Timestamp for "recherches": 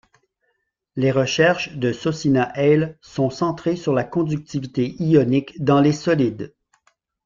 1.11-1.77